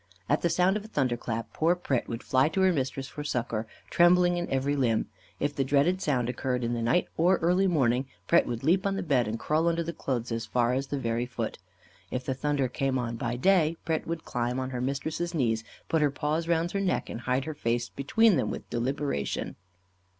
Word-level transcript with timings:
At 0.27 0.41
the 0.41 0.49
sound 0.49 0.77
of 0.77 0.83
a 0.83 0.87
thunderclap 0.87 1.53
poor 1.53 1.75
Pret 1.75 2.07
would 2.09 2.23
fly 2.23 2.49
to 2.49 2.61
her 2.61 2.73
mistress 2.73 3.07
for 3.07 3.23
succour, 3.23 3.67
trembling 3.91 4.35
in 4.35 4.49
every 4.49 4.75
limb. 4.75 5.09
If 5.39 5.55
the 5.55 5.63
dreaded 5.63 6.01
sound 6.01 6.27
occurred 6.27 6.63
in 6.63 6.73
the 6.73 6.81
night 6.81 7.07
or 7.17 7.37
early 7.37 7.67
morning, 7.67 8.07
Pret 8.25 8.47
would 8.47 8.63
leap 8.63 8.87
on 8.87 8.95
the 8.95 9.03
bed 9.03 9.27
and 9.27 9.37
crawl 9.37 9.67
under 9.67 9.83
the 9.83 9.93
clothes 9.93 10.31
as 10.31 10.47
far 10.47 10.73
as 10.73 10.87
the 10.87 10.97
very 10.97 11.27
foot. 11.27 11.59
If 12.09 12.25
the 12.25 12.33
thunder 12.33 12.67
came 12.67 12.97
on 12.97 13.15
by 13.15 13.35
day, 13.35 13.77
Pret 13.85 14.07
would 14.07 14.25
climb 14.25 14.59
on 14.59 14.71
her 14.71 14.81
mistress's 14.81 15.35
knees, 15.35 15.63
put 15.87 16.01
her 16.01 16.09
paws 16.09 16.47
round 16.47 16.71
her 16.71 16.81
neck 16.81 17.07
and 17.07 17.21
hide 17.21 17.45
her 17.45 17.53
face 17.53 17.87
between 17.89 18.37
them 18.37 18.49
with 18.49 18.67
deliberation. 18.71 19.55